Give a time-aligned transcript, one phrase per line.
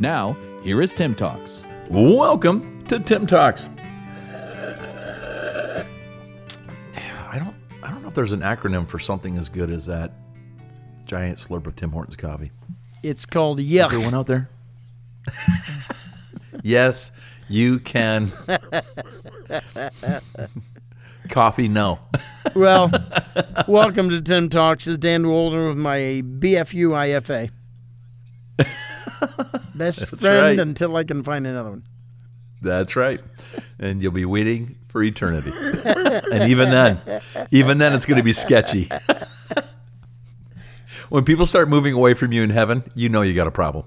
[0.00, 1.66] Now, here is Tim Talks.
[1.90, 3.66] Welcome to Tim Talks.
[7.28, 10.12] I don't I don't know if there's an acronym for something as good as that
[11.04, 12.50] giant slurp of Tim Hortons coffee.
[13.02, 14.48] It's called Is there one out there?
[16.62, 17.12] yes,
[17.50, 18.32] you can.
[21.28, 21.98] coffee, no.
[22.56, 22.90] Well,
[23.68, 24.86] welcome to Tim Talks.
[24.86, 27.50] This is Dan Wolvin with my BFU IFA.
[29.74, 30.58] Best friend right.
[30.58, 31.82] until I can find another one.
[32.62, 33.20] That's right.
[33.78, 35.50] And you'll be waiting for eternity.
[36.32, 36.98] and even then,
[37.50, 38.88] even then, it's going to be sketchy.
[41.08, 43.86] when people start moving away from you in heaven, you know you got a problem.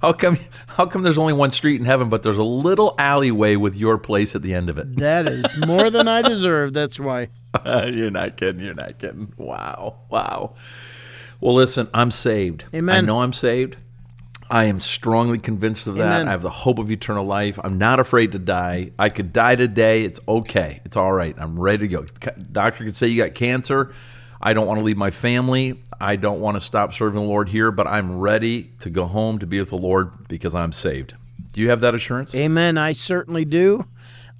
[0.00, 0.38] how come?
[0.68, 3.98] How come there's only one street in heaven, but there's a little alleyway with your
[3.98, 4.94] place at the end of it?
[4.96, 6.72] That is more than I deserve.
[6.72, 7.30] That's why.
[7.66, 8.64] you're not kidding.
[8.64, 9.32] You're not kidding.
[9.36, 9.98] Wow.
[10.08, 10.54] Wow.
[11.40, 12.64] Well, listen, I'm saved.
[12.74, 12.96] Amen.
[12.96, 13.76] I know I'm saved.
[14.50, 16.06] I am strongly convinced of that.
[16.06, 16.28] Amen.
[16.28, 17.58] I have the hope of eternal life.
[17.62, 18.92] I'm not afraid to die.
[18.98, 20.04] I could die today.
[20.04, 20.80] It's okay.
[20.84, 21.34] It's all right.
[21.38, 22.04] I'm ready to go.
[22.50, 23.92] Doctor could say you got cancer.
[24.40, 25.82] I don't want to leave my family.
[26.00, 29.38] I don't want to stop serving the Lord here, but I'm ready to go home
[29.40, 31.14] to be with the Lord because I'm saved.
[31.52, 32.34] Do you have that assurance?
[32.34, 32.78] Amen.
[32.78, 33.84] I certainly do.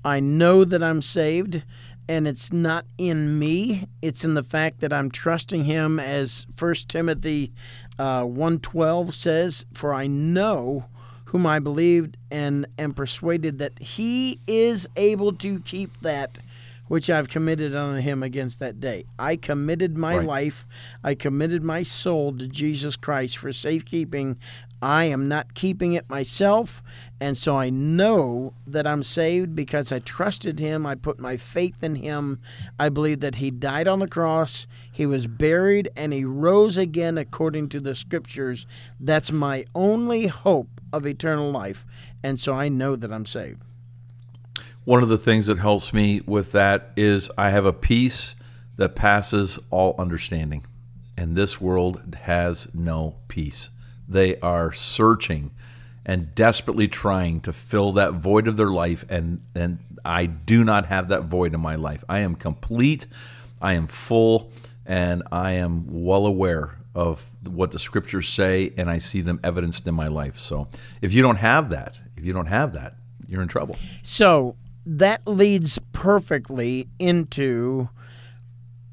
[0.05, 1.63] I know that I'm saved,
[2.09, 3.87] and it's not in me.
[4.03, 7.53] It's in the fact that I'm trusting Him, as First Timothy
[7.99, 9.65] uh, one twelve says.
[9.73, 10.87] For I know
[11.27, 16.39] whom I believed, and am persuaded that He is able to keep that
[16.87, 19.05] which I've committed unto Him against that day.
[19.19, 20.27] I committed my Right.
[20.27, 20.67] life,
[21.05, 24.39] I committed my soul to Jesus Christ for safekeeping.
[24.81, 26.83] I am not keeping it myself,
[27.21, 30.87] and so I know that I'm saved because I trusted Him.
[30.87, 32.41] I put my faith in Him.
[32.79, 37.19] I believe that He died on the cross, He was buried, and He rose again
[37.19, 38.67] according to the Scriptures.
[39.01, 41.85] That's my only hope of eternal life,
[42.23, 43.63] and so I know that I'm saved.
[44.85, 48.35] One of the things that helps me with that is I have a peace
[48.77, 50.65] that passes all understanding.
[51.17, 53.71] And this world has no peace.
[54.09, 55.51] They are searching
[56.07, 60.87] and desperately trying to fill that void of their life and and I do not
[60.87, 62.03] have that void in my life.
[62.09, 63.07] I am complete,
[63.61, 64.51] I am full,
[64.87, 69.87] and I am well aware of what the scriptures say and I see them evidenced
[69.87, 70.39] in my life.
[70.39, 70.69] So,
[71.03, 72.95] if you don't have that, if you don't have that,
[73.29, 73.77] you're in trouble.
[74.03, 77.89] So that leads perfectly into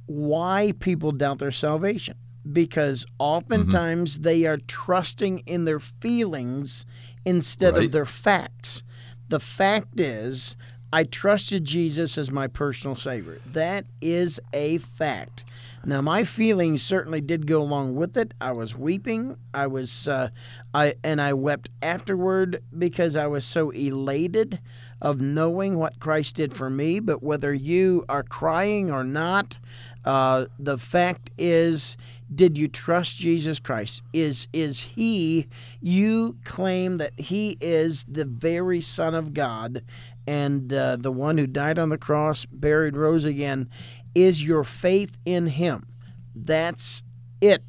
[0.05, 2.17] why people doubt their salvation.
[2.51, 6.85] Because oftentimes they are trusting in their feelings
[7.25, 7.85] instead Right.
[7.85, 8.83] of their facts.
[9.29, 10.55] The fact is,
[10.93, 13.39] I trusted Jesus as my personal Savior.
[13.51, 15.43] That is a fact.
[15.83, 18.33] Now, my feelings certainly did go along with it.
[18.41, 19.37] I was weeping.
[19.53, 20.29] I was, uh,
[20.73, 24.59] I and I wept afterward because I was so elated
[25.01, 26.99] of knowing what Christ did for me.
[26.99, 29.59] But whether you are crying or not,
[30.05, 31.97] uh, the fact is,
[32.33, 34.01] did you trust Jesus Christ?
[34.13, 35.47] Is is He?
[35.79, 39.83] You claim that He is the very Son of God,
[40.25, 43.69] and uh, the one who died on the cross, buried, rose again.
[44.15, 45.87] Is your faith in Him?
[46.35, 47.03] That's
[47.41, 47.63] it.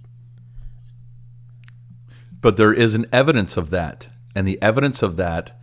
[2.41, 4.09] But there is an evidence of that.
[4.35, 5.59] And the evidence of that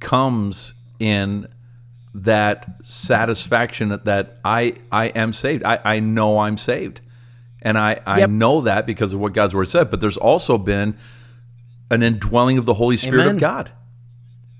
[0.00, 1.48] comes in
[2.14, 5.64] that satisfaction that, that I I am saved.
[5.64, 7.00] I, I know I'm saved.
[7.62, 8.30] And I, I Yep.
[8.30, 9.90] know that because of what God's word said.
[9.90, 10.96] But there's also been
[11.90, 13.34] an indwelling of the Holy Spirit Amen.
[13.36, 13.72] of God.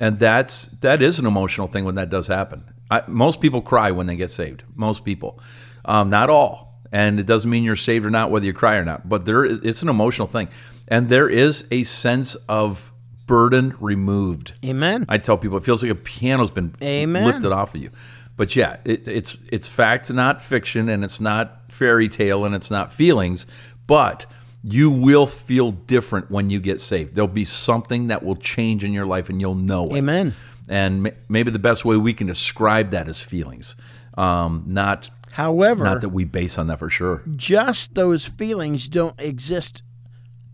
[0.01, 2.65] And that's that is an emotional thing when that does happen.
[2.91, 4.65] I, most people cry when they get saved.
[4.75, 5.41] Most people,
[5.85, 8.85] um, not all, and it doesn't mean you're saved or not, whether you cry or
[8.85, 9.09] not.
[9.09, 10.49] But there, is, it's an emotional thing,
[10.89, 12.93] and there is a sense of
[13.27, 14.53] burden removed.
[14.65, 15.07] Amen.
[15.09, 17.25] I tell people it feels like a piano's been Amen.
[17.25, 17.91] lifted off of you.
[18.37, 22.71] But yeah, it, it's it's fact, not fiction, and it's not fairy tale, and it's
[22.71, 23.47] not feelings.
[23.87, 24.27] But
[24.63, 27.15] you will feel different when you get saved.
[27.15, 29.99] There'll be something that will change in your life, and you'll know it.
[29.99, 30.35] Amen.
[30.69, 33.75] And ma- maybe the best way we can describe that is feelings,
[34.17, 37.23] um, not However, not that we base on that for sure.
[37.37, 39.83] just those feelings don't exist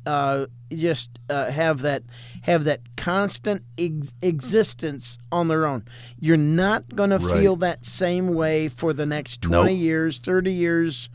[0.08, 2.02] uh, just uh, have that
[2.43, 5.84] have that constant ex- existence on their own.
[6.19, 9.78] You're not going to feel that same way for the next 20 Nope.
[9.78, 11.10] years, 30 years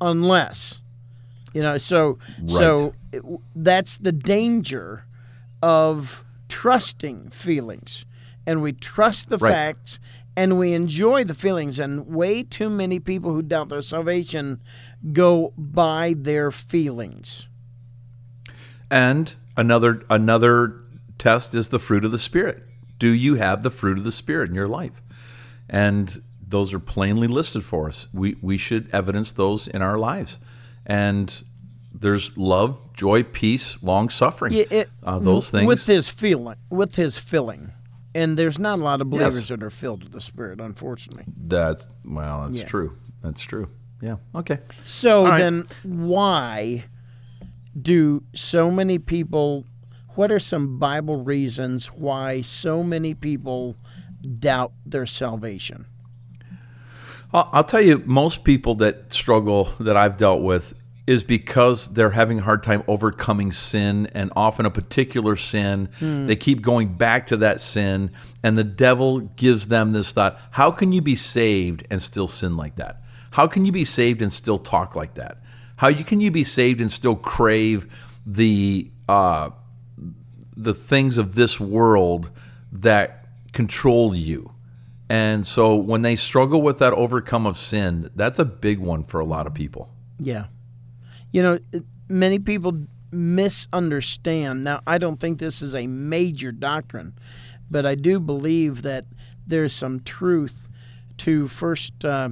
[0.00, 0.80] unless
[1.52, 3.20] you know so so it,
[3.56, 5.04] that's the danger
[5.60, 8.04] of trusting feelings
[8.46, 9.52] and we trust the Right.
[9.52, 9.98] facts
[10.36, 14.60] and we enjoy the feelings and way too many people who doubt their salvation
[15.12, 17.48] go by their feelings
[18.90, 20.80] And another another
[21.18, 22.62] test is the fruit of the spirit.
[22.98, 25.02] Do you have the fruit of the spirit in your life?
[25.68, 28.08] And those are plainly listed for us.
[28.12, 30.38] We we should evidence those in our lives.
[30.86, 31.42] And
[31.92, 34.52] there's love, joy, peace, long suffering.
[34.52, 35.66] Yeah, it- uh, those things.
[35.66, 37.72] with his feeling with his filling
[38.14, 39.48] and there's not a lot of believers Yes.
[39.48, 42.64] that are filled with the spirit unfortunately that's well, that's Yeah.
[42.64, 42.96] true.
[43.22, 43.68] That's true.
[44.00, 44.16] Yeah.
[44.34, 44.58] Okay.
[44.84, 45.38] So right.
[45.38, 46.84] then, why
[47.82, 49.64] do so many people?
[50.14, 53.76] What are some Bible reasons why so many people
[54.38, 55.86] doubt their salvation?
[57.32, 60.72] I'll, tell you, most people that struggle that I've dealt with
[61.06, 65.88] is because they're having a hard time overcoming sin and often a particular sin.
[65.98, 66.26] Hmm.
[66.26, 68.10] They keep going back to that sin,
[68.42, 72.56] and the devil gives them this thought how can you be saved and still sin
[72.56, 73.02] like that?
[73.30, 75.38] How can you be saved and still talk like that?
[75.78, 77.86] How you, can you be saved and still crave
[78.26, 79.50] the uh,
[80.56, 82.30] the things of this world
[82.72, 84.52] that control you?
[85.08, 89.20] And so when they struggle with that overcome of sin, that's a big one for
[89.20, 89.88] a lot of people.
[90.18, 90.46] Yeah,
[91.30, 91.60] you know,
[92.08, 94.64] many people misunderstand.
[94.64, 97.14] Now, I don't think this is a major doctrine,
[97.70, 99.04] but I do believe that
[99.46, 100.68] there's some truth
[101.18, 102.30] to first uh,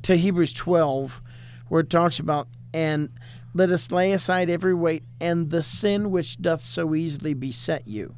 [0.00, 1.20] to Hebrews 12,
[1.68, 3.10] where it talks about and
[3.54, 8.14] let us lay aside every weight and the sin which doth so easily beset you.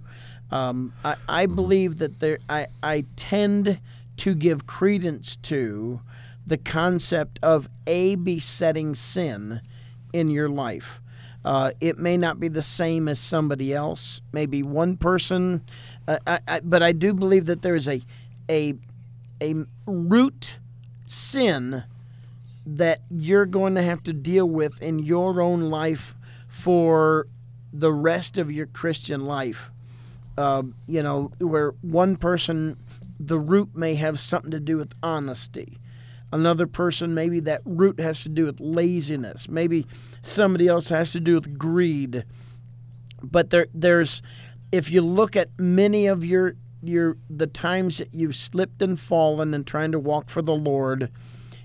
[0.50, 3.78] Um, I, I believe that there, I, I tend
[4.18, 6.00] to give credence to
[6.46, 9.60] the concept of a besetting sin
[10.12, 11.00] in your life.
[11.44, 15.62] Uh, it may not be the same as somebody else, maybe one person,
[16.06, 18.02] uh, I, I, but I do believe that there is a,
[18.50, 18.74] a,
[19.40, 19.54] a
[19.86, 20.58] root
[21.06, 21.84] sin
[22.76, 26.14] that you're going to have to deal with in your own life
[26.46, 27.26] for
[27.72, 29.70] the rest of your Christian life.
[30.38, 32.76] Uh, you know, where one person,
[33.18, 35.78] the root may have something to do with honesty.
[36.32, 39.48] Another person, maybe that root has to do with laziness.
[39.48, 39.84] Maybe
[40.22, 42.24] somebody else has to do with greed.
[43.20, 44.22] But there, there's,
[44.70, 49.52] if you look at many of your your the times that you've slipped and fallen
[49.52, 51.10] and trying to walk for the Lord,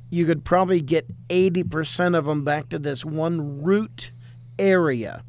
[0.09, 4.11] you could probably get 80% of them back to this one root
[4.57, 5.23] area.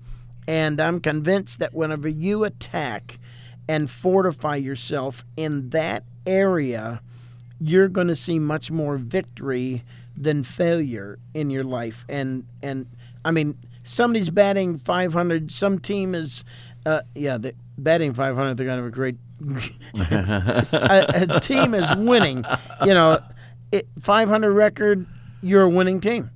[0.46, 3.19] And I'm convinced that whenever you attack
[3.69, 7.00] and fortify yourself in that area,
[7.61, 9.82] you're going to see much more victory
[10.17, 12.05] than failure in your life.
[12.08, 12.87] And and
[13.25, 15.50] I mean, somebody's batting 500.
[15.50, 16.44] Some team is,
[16.84, 18.56] uh, yeah, the, batting 500.
[18.56, 19.17] They're going to have a great.
[20.75, 22.44] a, a team is winning.
[22.84, 23.20] You know,
[23.72, 25.06] it, 500 record.
[25.42, 26.30] You're a winning team.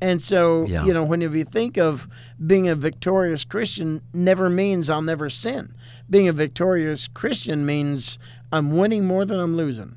[0.00, 0.84] And so, Yeah.
[0.84, 2.06] you know, whenever you think of
[2.44, 5.74] being a victorious Christian, never means I'll never sin.
[6.08, 8.18] Being a victorious Christian means
[8.52, 9.96] I'm winning more than I'm losing.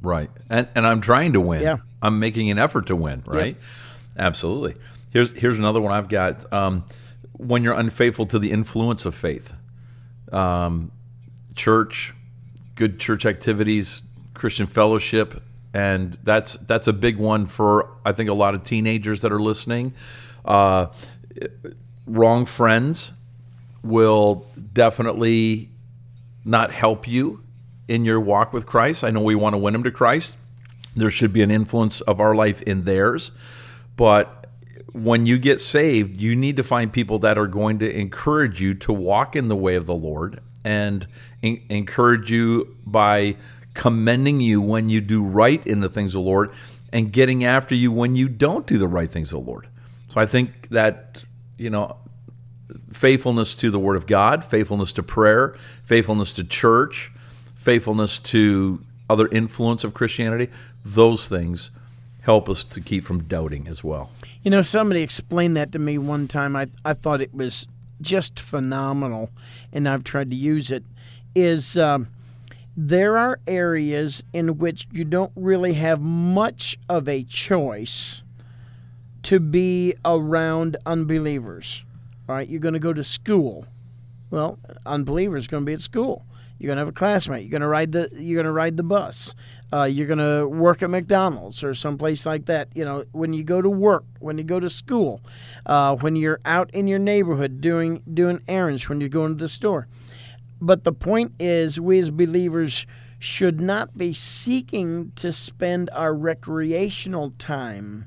[0.00, 0.30] Right.
[0.50, 1.62] And and I'm trying to win.
[1.62, 1.78] Yeah.
[2.02, 3.56] I'm making an effort to win, right?
[4.18, 4.76] Absolutely.
[5.12, 6.50] Here's here's another one I've got.
[6.52, 6.84] Um,
[7.32, 9.54] when you're unfaithful to the influence of faith.
[10.32, 10.92] Um,
[11.54, 12.14] church,
[12.74, 14.02] good church activities,
[14.34, 19.22] Christian fellowship, and that's that's a big one for I think a lot of teenagers
[19.22, 19.94] that are listening.
[20.44, 20.88] Uh,
[22.06, 23.14] wrong friends
[23.82, 25.70] will definitely
[26.44, 27.42] not help you
[27.88, 29.04] in your walk with Christ.
[29.04, 30.38] I know we want to win them to Christ.
[30.96, 33.30] There should be an influence of our life in theirs.
[33.96, 34.48] But
[34.92, 38.74] when you get saved, you need to find people that are going to encourage you
[38.74, 41.06] to walk in the way of the Lord and
[41.42, 43.36] en- encourage you by
[43.74, 46.52] commending you when you do right in the things of the Lord
[46.92, 49.68] and getting after you when you don't do the right things of the Lord.
[50.08, 51.24] So I think that,
[51.58, 51.96] you know,
[52.92, 57.10] faithfulness to the Word of God, faithfulness to prayer, faithfulness to church,
[57.56, 60.50] faithfulness to other influence of Christianity,
[60.84, 61.70] those things
[62.20, 64.10] help us to keep from doubting as well.
[64.42, 66.56] You know, somebody explained that to me one time.
[66.56, 67.66] I, I thought it was
[68.00, 69.30] just phenomenal,
[69.72, 70.84] and I've tried to use it.
[71.34, 72.08] Is um,
[72.76, 78.22] there are areas in which you don't really have much of a choice
[79.22, 81.84] to be around unbelievers.
[82.28, 83.66] All right, you're going to go to school.
[84.30, 86.24] Well, unbelievers going to be at school.
[86.58, 87.42] You're going to have a classmate.
[87.42, 89.34] You're going to ride the you're going to ride the bus.
[89.72, 92.68] Uh, you're going to work at McDonald's or someplace like that.
[92.74, 95.20] You know, when you go to work, when you go to school,
[95.66, 99.48] uh, when you're out in your neighborhood doing doing errands, when you're going to the
[99.48, 99.88] store.
[100.60, 102.86] But the point is, we as believers
[103.18, 108.06] should not be seeking to spend our recreational time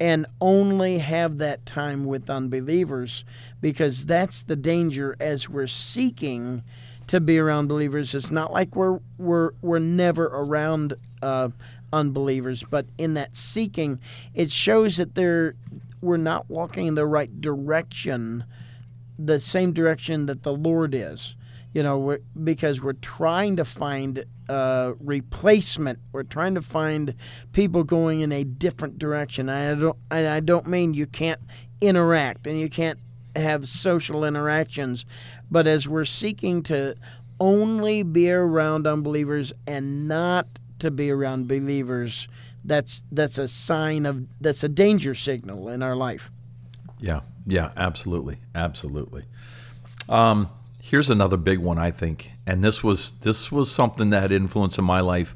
[0.00, 3.24] and only have that time with unbelievers
[3.60, 6.62] because that's the danger as we're seeking
[7.06, 8.14] to be around believers.
[8.14, 11.50] It's not like we're we're we're never around uh,
[11.92, 14.00] unbelievers, but in that seeking,
[14.34, 15.54] it shows that they're
[16.00, 18.44] we're not walking in the right direction,
[19.18, 21.36] the same direction that the Lord is.
[21.74, 25.98] You know, we're, because we're trying to find uh, replacement.
[26.12, 27.14] We're trying to find
[27.52, 29.48] people going in a different direction.
[29.48, 29.98] I don't.
[30.10, 31.40] I don't mean you can't
[31.80, 32.98] interact and you can't
[33.36, 35.04] have social interactions,
[35.50, 36.96] but as we're seeking to
[37.40, 40.46] only be around unbelievers and not
[40.78, 42.28] to be around believers,
[42.64, 46.30] that's that's a sign of that's a danger signal in our life.
[47.00, 49.24] Yeah, yeah, absolutely, absolutely.
[50.08, 50.48] Um,
[50.90, 54.76] here's another big one, I think, and this was this was something that had influence
[54.76, 55.34] in my life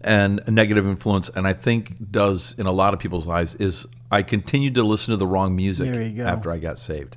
[0.00, 3.86] and a negative influence, and I think does in a lot of people's lives is
[4.12, 5.88] I continued to listen to the wrong music
[6.28, 7.16] after I got saved,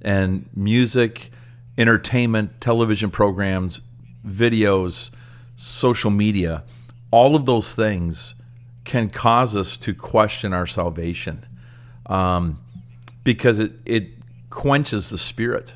[0.00, 1.30] and music,
[1.76, 3.82] entertainment, television programs,
[4.26, 5.10] videos,
[5.56, 6.64] social media,
[7.10, 8.34] all of those things
[8.84, 11.44] can cause us to question our salvation,
[12.06, 12.58] um,
[13.22, 14.08] because it it
[14.48, 15.74] quenches the spirit,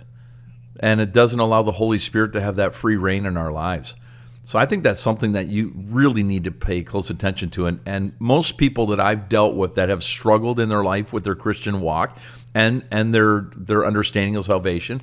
[0.78, 3.96] and it doesn't allow the Holy Spirit to have that free reign in our lives.
[4.44, 7.66] So I think that's something that you really need to pay close attention to.
[7.66, 11.24] And, and most people that I've dealt with that have struggled in their life with
[11.24, 12.18] their Christian walk
[12.54, 15.02] and and their their understanding of salvation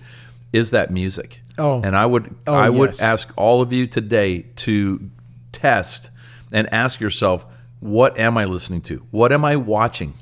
[0.51, 1.41] is that music.
[1.57, 1.81] Oh.
[1.81, 5.09] And I would Oh, I would ask all of you today to
[5.51, 6.09] test
[6.51, 7.45] and ask yourself,
[7.79, 9.05] what am I listening to?
[9.11, 10.13] What am I watching?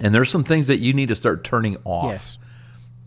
[0.00, 2.38] And there's some things that you need to start turning off Yes.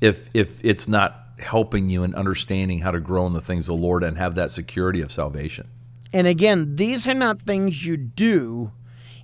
[0.01, 3.77] if if it's not helping you in understanding how to grow in the things of
[3.77, 5.67] the Lord and have that security of salvation.
[6.13, 8.71] And again, these are not things you do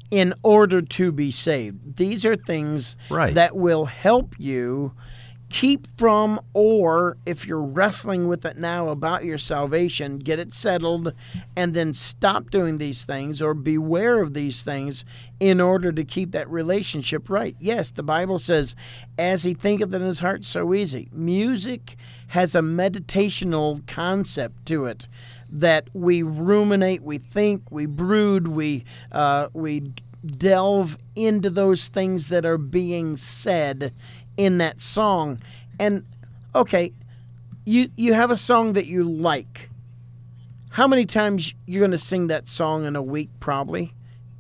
[0.09, 1.95] in order to be saved.
[1.95, 3.33] These are things Right.
[3.35, 4.91] that will help you
[5.51, 11.13] keep from, or if you're wrestling with it now about your salvation, get it settled
[11.57, 15.03] and then stop doing these things or beware of these things
[15.41, 17.55] in order to keep that relationship right.
[17.59, 18.75] Yes, the Bible says,
[19.17, 21.09] as he thinketh in his heart, so easy.
[21.11, 25.09] Music has a meditational concept to it
[25.49, 29.91] that we ruminate, we think, we brood, we uh, we
[30.25, 33.91] delve into those things that are being said
[34.41, 35.39] in that song.
[35.79, 36.03] And
[36.55, 36.91] okay,
[37.65, 39.69] you you have a song that you like.
[40.71, 43.29] How many times you're going to sing that song in a week?
[43.39, 43.93] Probably.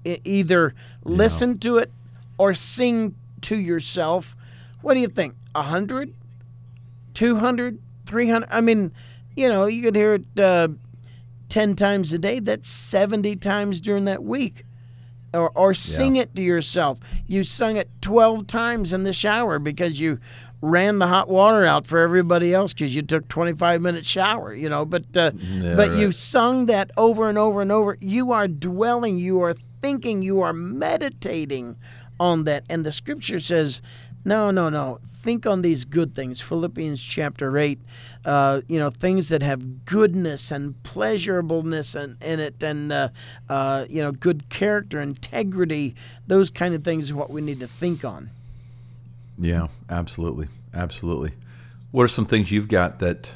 [0.03, 1.91] Either listen to it
[2.37, 4.35] or sing to yourself.
[4.81, 5.35] What do you think?
[5.53, 6.13] A hundred?
[7.13, 8.47] 200, 300.
[8.49, 8.91] I mean,
[9.35, 10.69] you know, you could hear it uh,
[11.49, 12.39] 10 times a day.
[12.39, 14.63] That's 70 times during that week.
[15.33, 16.99] Or, or sing it to yourself.
[17.25, 20.19] You sung it 12 times in the shower because you
[20.61, 24.67] ran the hot water out for everybody else because you took 25 minute shower, you
[24.69, 24.83] know.
[24.85, 25.97] But, uh, Yeah, but right.
[25.97, 27.97] you sung that over and over and over.
[28.01, 31.77] You are dwelling, you are thinking, you are meditating
[32.19, 32.63] on that.
[32.69, 33.81] And the scripture says,
[34.23, 34.99] no, no, no.
[35.05, 36.41] Think on these good things.
[36.41, 37.79] Philippians chapter 8,
[38.25, 43.09] uh, you know, things that have goodness and pleasurableness in, in it and, uh,
[43.49, 45.95] uh, you know, good character, integrity.
[46.27, 48.29] Those kind of things are what we need to think on.
[49.39, 50.47] Yeah, absolutely.
[50.73, 51.33] Absolutely.
[51.91, 53.35] What are some things you've got that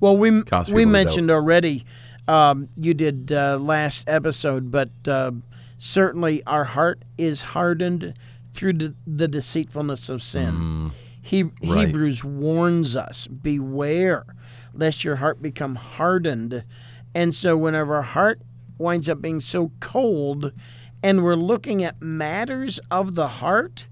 [0.00, 1.84] Well, we we mentioned already.
[2.26, 5.30] Um, you did uh, last episode, but uh,
[5.78, 8.14] certainly our heart is hardened
[8.58, 10.92] through the, the deceitfulness of sin.
[11.22, 11.70] Mm-hmm.
[11.70, 11.86] Right.
[11.86, 14.24] Hebrews warns us: beware
[14.72, 16.64] lest your heart become hardened.
[17.14, 18.40] And so, whenever our heart
[18.78, 20.52] winds up being so cold,
[21.02, 23.86] and we're looking at matters of the heart,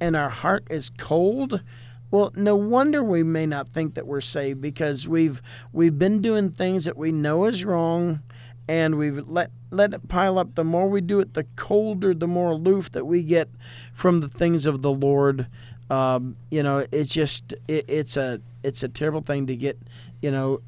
[0.00, 1.62] and our heart is cold,
[2.10, 5.42] well, no wonder we may not think that we're saved because we've
[5.72, 8.22] we've been doing things that we know is wrong,
[8.68, 10.54] and we've let let it pile up.
[10.54, 13.48] The more we do it, the colder, the more aloof that we get
[13.92, 15.46] from the things of the Lord.
[15.88, 19.78] Um, you know, it's just it, it's a it's a terrible thing to get.
[20.20, 20.60] You know,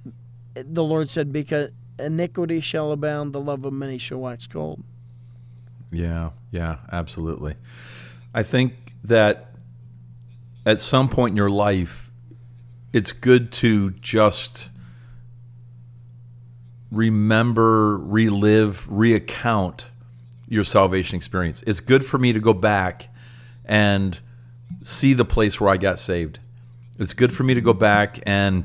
[0.55, 4.83] the Lord said, "Because iniquity shall abound, the love of many shall wax cold."
[5.91, 7.55] Yeah, yeah, absolutely.
[8.35, 8.75] I think
[9.05, 9.53] that
[10.67, 12.13] at some point in your life,
[12.93, 14.69] it's good to just
[16.91, 19.85] remember, relive, reaccount
[20.49, 21.63] your salvation experience.
[21.67, 23.09] It's good for me to go back
[23.65, 24.19] and
[24.83, 26.41] see the place where I got saved.
[26.99, 28.65] It's good for me to go back and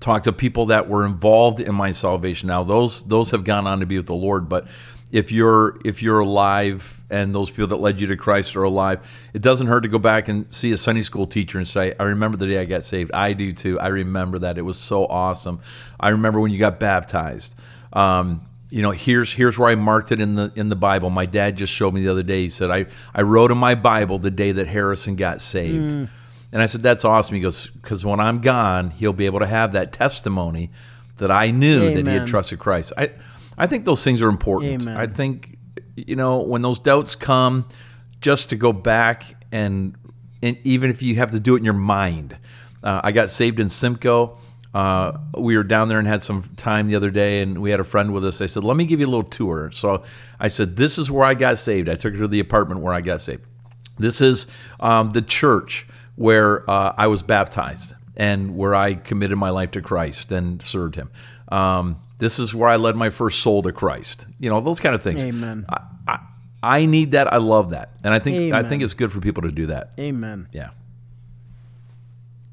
[0.00, 2.48] talk to people that were involved in my salvation.
[2.48, 4.66] Now those those have gone on to be with the Lord, but
[5.12, 9.28] if you're if you're alive and those people that led you to Christ are alive,
[9.32, 12.04] it doesn't hurt to go back and see a Sunday school teacher and say, "I
[12.04, 13.12] remember the day I got saved.
[13.12, 13.78] I do too.
[13.78, 14.58] I remember that.
[14.58, 15.60] It was so awesome.
[16.00, 17.58] I remember when you got baptized."
[17.92, 21.08] Um, you know, here's here's where I marked it in the in the Bible.
[21.08, 22.42] My dad just showed me the other day.
[22.42, 26.08] He said, "I I wrote in my Bible the day that Harrison got saved." Mm.
[26.52, 29.46] And I said, "That's awesome." He goes, "Because when I'm gone, he'll be able to
[29.46, 30.70] have that testimony
[31.18, 31.94] that I knew Amen.
[32.04, 33.10] that he had trusted Christ." I
[33.56, 34.82] I think those things are important.
[34.82, 34.96] Amen.
[34.96, 35.58] I think
[35.96, 37.68] you know when those doubts come,
[38.20, 39.96] just to go back and
[40.42, 42.36] and even if you have to do it in your mind.
[42.82, 44.36] Uh, I got saved in Simcoe.
[44.74, 47.80] Uh, we were down there and had some time the other day, and we had
[47.80, 48.42] a friend with us.
[48.42, 50.02] I said, "Let me give you a little tour." So
[50.38, 52.92] I said, "This is where I got saved." I took her to the apartment where
[52.92, 53.42] I got saved.
[53.96, 54.48] This is
[54.80, 59.82] um, the church where uh, I was baptized and where I committed my life to
[59.82, 61.10] Christ and served Him.
[61.48, 64.26] Um, this is where I led my first soul to Christ.
[64.38, 65.24] You know, those kind of things.
[65.24, 65.66] Amen.
[65.68, 66.18] I, I,
[66.62, 67.32] I need that.
[67.32, 68.64] I love that, and I think Amen.
[68.64, 69.92] I think it's good for people to do that.
[69.98, 70.48] Amen.
[70.52, 70.70] Yeah.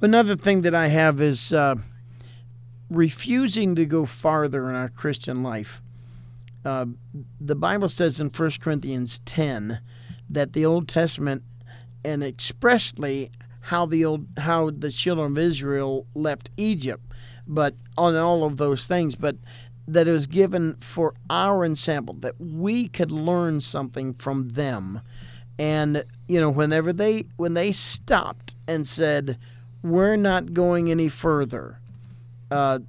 [0.02, 1.76] Another thing that I have is uh,
[2.90, 5.82] refusing to go farther in our Christian life.
[6.66, 6.88] Uh,
[7.40, 9.80] the Bible says in 1 Corinthians 10
[10.30, 11.44] that the Old Testament
[12.04, 17.04] and expressly how the old how the children of Israel left Egypt
[17.48, 19.36] but on all of those things, but
[19.88, 25.02] that it was given for our ensample, that we could learn something from them.
[25.60, 29.38] And, you know, whenever they when they stopped and said,
[29.84, 31.80] We're not going any further,
[32.50, 32.80] uh,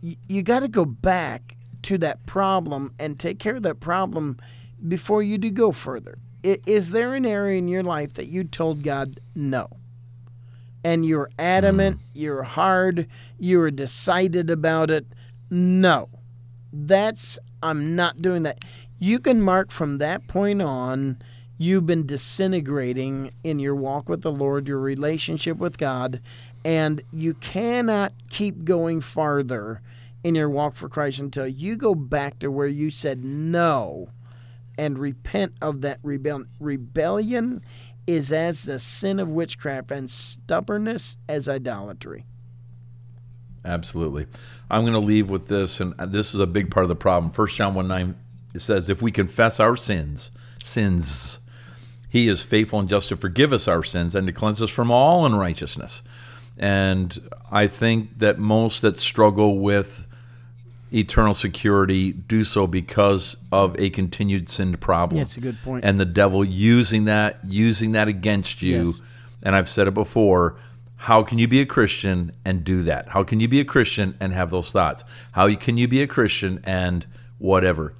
[0.00, 4.38] you, you got to go back to that problem and take care of that problem
[4.86, 6.18] before you do go further.
[6.42, 9.68] Is there an area in your life that you told God no?
[10.84, 12.02] and you're adamant, mm.
[12.14, 13.06] you're hard,
[13.38, 15.04] you're decided about it.
[15.50, 16.08] No,
[16.72, 18.64] that's, I'm not doing that.
[18.98, 21.18] You can mark from that point on,
[21.58, 26.20] you've been disintegrating in your walk with the Lord, your relationship with God,
[26.64, 29.80] and you cannot keep going farther
[30.22, 34.10] in your walk for Christ until you go back to where you said no
[34.78, 36.48] and repent of that rebellion.
[36.58, 37.62] Rebellion
[38.06, 42.24] is as the sin of witchcraft and stubbornness as idolatry.
[43.64, 44.26] Absolutely.
[44.70, 46.96] I'm going to leave with this, and uh, this is a big part of the
[46.96, 47.32] problem.
[47.32, 48.14] First John 1 9
[48.54, 50.30] it says, If we confess our sins,
[50.62, 51.40] sins,
[52.08, 54.90] he is faithful and just to forgive us our sins and to cleanse us from
[54.90, 56.02] all unrighteousness.
[56.58, 60.06] And I think that most that struggle with
[60.92, 65.18] eternal security do so because of a continued sin problem.
[65.18, 65.84] Yeah, that's a good point.
[65.84, 68.86] And the devil using that, using that against you.
[68.86, 69.00] Yes.
[69.42, 70.56] And I've said it before.
[70.96, 73.08] How can you be a Christian and do that?
[73.08, 75.02] How can you be a Christian and have those thoughts?
[75.32, 77.06] How can you be a Christian and
[77.38, 77.94] whatever?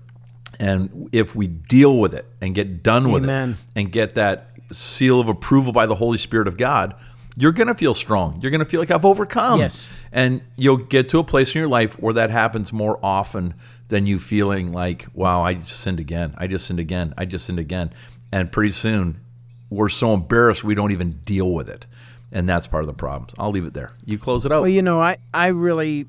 [0.58, 3.52] And if we deal with it and get done with Amen.
[3.52, 6.94] it and get that seal of approval by the Holy Spirit of God,
[7.36, 8.40] you're going to feel strong.
[8.40, 9.60] You're going to feel like I've overcome.
[9.60, 9.88] Yes.
[10.12, 13.54] And you'll get to a place in your life where that happens more often
[13.88, 16.34] than you feeling like, wow, I just sinned again.
[16.38, 17.14] I just sinned again.
[17.16, 17.92] I just sinned again.
[18.32, 19.20] And pretty soon,
[19.68, 21.86] we're so embarrassed we don't even deal with it.
[22.32, 23.28] And that's part of the problem.
[23.38, 23.92] I'll leave it there.
[24.04, 24.62] You close it out.
[24.62, 26.06] Well, you know, I, I really,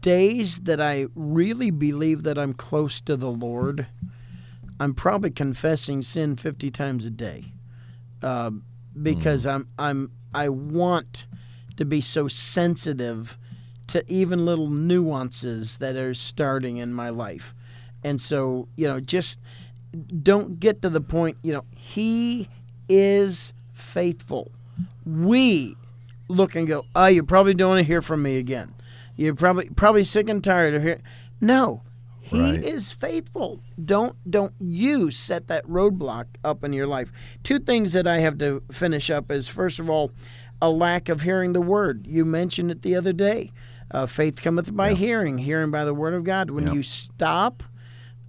[0.00, 3.86] days that I really believe that I'm close to the Lord,
[4.78, 7.52] I'm probably confessing sin 50 times a day.
[8.22, 8.50] Uh,
[9.02, 9.54] because mm.
[9.54, 11.26] I'm I'm I want
[11.76, 13.38] to be so sensitive
[13.88, 17.54] to even little nuances that are starting in my life.
[18.04, 19.40] And so, you know, just
[20.22, 22.48] don't get to the point, you know, he
[22.88, 24.52] is faithful.
[25.04, 25.76] We
[26.28, 28.72] look and go, oh, you probably don't want to hear from me again.
[29.16, 31.02] You're probably probably sick and tired of hearing.
[31.40, 31.82] No,
[32.30, 32.62] he right.
[32.62, 33.60] is faithful.
[33.84, 37.12] Don't don't you set that roadblock up in your life.
[37.42, 40.12] Two things that I have to finish up is first of all,
[40.62, 42.06] a lack of hearing the word.
[42.06, 43.52] You mentioned it the other day.
[43.90, 44.96] Uh, faith cometh by yeah.
[44.96, 46.50] hearing, hearing by the word of God.
[46.50, 46.74] When yeah.
[46.74, 47.64] you stop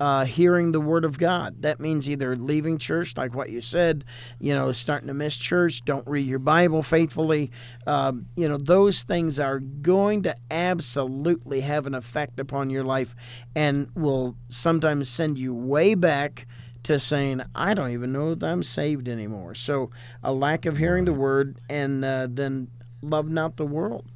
[0.01, 1.61] uh, hearing the word of God.
[1.61, 4.03] That means either leaving church, like what you said,
[4.39, 7.51] you know, starting to miss church, don't read your Bible faithfully.
[7.85, 13.15] Um, you know, those things are going to absolutely have an effect upon your life
[13.55, 16.47] and will sometimes send you way back
[16.81, 19.53] to saying, I don't even know that I'm saved anymore.
[19.53, 19.91] So,
[20.23, 22.69] a lack of hearing the word and uh, then
[23.03, 24.07] love not the world.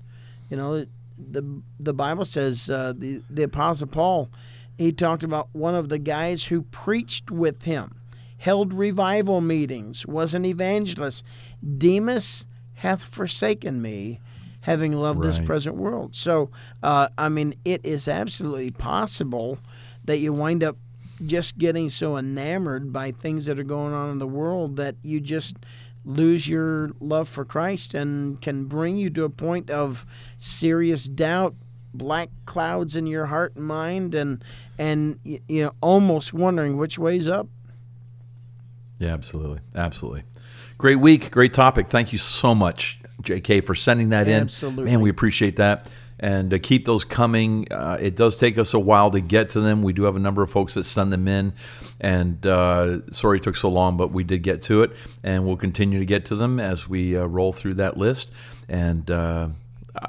[0.49, 0.85] You know,
[1.29, 4.31] the the Bible says uh, the the Apostle Paul,
[4.77, 8.01] he talked about one of the guys who preached with him,
[8.37, 11.23] held revival meetings, was an evangelist.
[11.77, 14.19] Demas hath forsaken me,
[14.61, 16.15] having loved this present world.
[16.15, 16.49] So,
[16.83, 19.59] uh, I mean, it is absolutely possible
[20.03, 20.77] that you wind up
[21.25, 25.19] just getting so enamored by things that are going on in the world that you
[25.19, 25.57] just
[26.03, 30.05] lose your love for Christ and can bring you to a point of
[30.37, 31.55] serious doubt,
[31.97, 34.43] black clouds in your heart and mind, and
[34.77, 37.47] and you know almost wondering which way's up.
[38.99, 39.59] Yeah, absolutely.
[39.75, 40.23] Absolutely.
[40.77, 41.31] Great week.
[41.31, 41.87] Great topic.
[41.87, 44.43] Thank you so much, JK, for sending that in.
[44.43, 44.85] Absolutely.
[44.85, 45.89] Man, we appreciate that.
[46.19, 47.67] And uh, keep those coming.
[47.71, 49.83] Uh, it does take us a while to get to them.
[49.83, 51.53] We do have a number of folks that send them in.
[51.99, 54.91] And uh, sorry it took so long, but we did get to it.
[55.23, 58.33] And we'll continue to get to them as we uh, roll through that list.
[58.69, 59.49] And uh,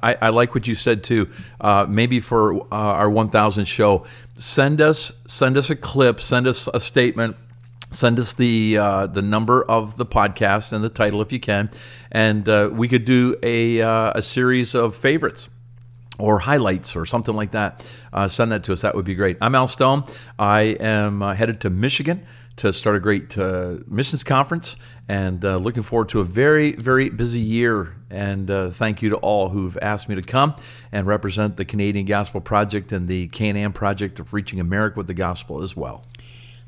[0.02, 1.28] I, I like what you said too.
[1.60, 6.68] Uh, maybe for uh, our 1000 show, send us send us a clip, send us
[6.72, 7.36] a statement
[7.90, 11.68] send us the uh, the number of the podcast and the title if you can,
[12.10, 15.48] and uh, we could do a uh, a series of favorites
[16.18, 17.84] or highlights or something like that.
[18.12, 18.80] Uh, send that to us.
[18.80, 19.36] That would be great.
[19.40, 20.04] I'm Al Stone.
[20.38, 24.76] I am headed to Michigan to start a great uh, missions conference
[25.08, 27.94] and uh, looking forward to a very, very busy year.
[28.10, 30.56] And uh, thank you to all who've asked me to come
[30.90, 35.14] and represent the Canadian Gospel Project and the Can-Am Project of reaching America with the
[35.14, 36.04] gospel as well.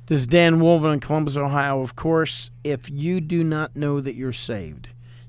[0.06, 1.82] This is Dan Wolvin in Columbus, Ohio.
[1.82, 4.88] Of course, if you do not know that you're saved,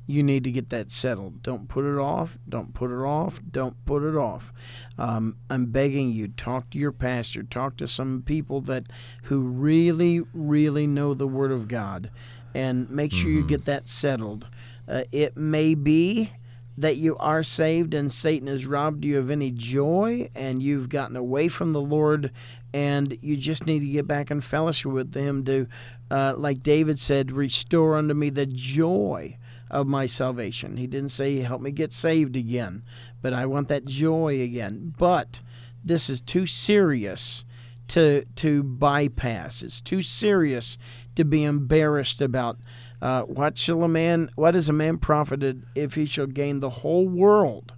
[0.10, 1.44] you need to get that settled.
[1.44, 2.40] Don't put it off.
[2.50, 3.40] Don't put it off.
[3.52, 4.52] Don't put it off.
[4.98, 7.44] Um, I'm begging you, talk to your pastor.
[7.44, 8.88] Talk to some people that
[9.24, 12.10] who really, really know the Word of God,
[12.56, 14.48] and make sure you get that settled.
[14.88, 16.32] Uh, it may be
[16.76, 21.18] that you are saved and Satan has robbed you of any joy and you've gotten
[21.18, 22.32] away from the Lord
[22.74, 25.68] and you just need to get back in fellowship with Him to,
[26.10, 29.38] uh, like David said, restore unto me the joy
[29.70, 30.78] of my salvation.
[30.78, 32.84] He didn't say, help me get saved again,
[33.22, 34.94] but I want that joy again.
[34.98, 35.42] But
[35.84, 37.46] this is too serious
[37.90, 39.62] to to bypass.
[39.62, 40.78] It's too serious
[41.16, 42.58] to be embarrassed about.
[43.02, 44.30] Uh, what shall a man?
[44.36, 47.74] What is a man profited if he shall gain the whole world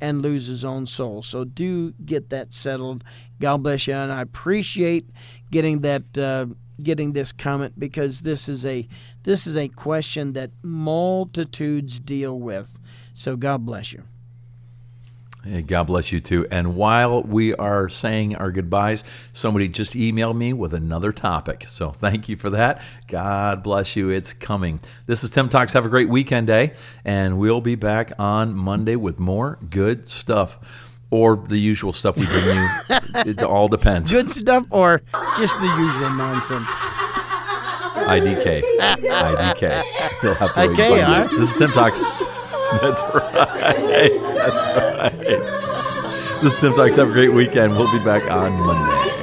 [0.00, 1.22] and lose his own soul?
[1.22, 3.04] So do get that settled.
[3.40, 5.10] God bless you, and I appreciate
[5.50, 6.46] getting that uh,
[6.82, 8.88] getting this comment because this is a
[9.22, 12.78] this is a question that multitudes deal with.
[13.14, 14.04] So God bless you.
[15.42, 16.46] Hey, God bless you too.
[16.50, 21.64] And while we are saying our goodbyes, somebody just emailed me with another topic.
[21.66, 22.82] So thank you for that.
[23.08, 24.10] God bless you.
[24.10, 24.80] It's coming.
[25.06, 25.72] This is Tim Talks.
[25.72, 26.74] Have a great weekend day.
[27.06, 32.26] And we'll be back on Monday with more good stuff or the usual stuff we
[32.26, 32.68] bring you.
[33.26, 34.10] it all depends.
[34.12, 35.02] Good stuff or
[35.38, 36.70] just the usual nonsense.
[38.10, 38.62] IDK.
[38.62, 39.82] IDK.
[40.22, 41.36] You'll have to wait Okay, find huh?
[41.38, 42.00] This is Tim Talks.
[42.80, 44.20] That's right.
[44.20, 46.40] That's right.
[46.42, 46.96] This is Tim Talks.
[46.96, 47.72] Have a great weekend.
[47.72, 49.20] We'll be back on Monday.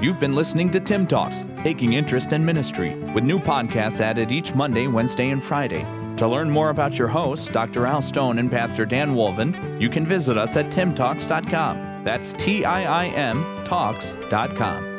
[0.00, 4.54] You've been listening to Tim Talks, taking interest in ministry, with new podcasts added each
[4.54, 5.86] Monday, Wednesday, and Friday.
[6.16, 7.86] To learn more about your hosts, Dr.
[7.86, 12.04] Al Stone and Pastor Dan Wolvin, you can visit us at timtalks.com.
[12.04, 14.93] That's T I I M Talks.com.